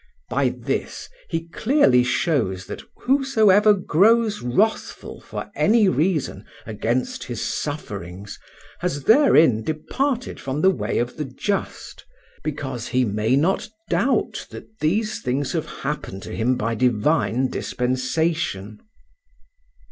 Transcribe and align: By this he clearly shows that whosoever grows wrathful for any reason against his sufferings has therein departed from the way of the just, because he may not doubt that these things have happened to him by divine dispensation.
By 0.31 0.49
this 0.49 1.09
he 1.29 1.47
clearly 1.49 2.03
shows 2.03 2.65
that 2.65 2.81
whosoever 3.03 3.75
grows 3.75 4.41
wrathful 4.41 5.21
for 5.21 5.51
any 5.53 5.87
reason 5.89 6.43
against 6.65 7.25
his 7.25 7.43
sufferings 7.45 8.39
has 8.79 9.03
therein 9.03 9.61
departed 9.63 10.39
from 10.39 10.61
the 10.63 10.71
way 10.71 10.97
of 10.97 11.17
the 11.17 11.25
just, 11.25 12.03
because 12.43 12.87
he 12.87 13.05
may 13.05 13.35
not 13.35 13.69
doubt 13.91 14.47
that 14.49 14.79
these 14.79 15.21
things 15.21 15.51
have 15.51 15.67
happened 15.67 16.23
to 16.23 16.31
him 16.35 16.55
by 16.57 16.73
divine 16.73 17.47
dispensation. 17.49 18.79